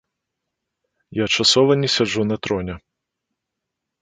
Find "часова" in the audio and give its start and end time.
1.35-1.71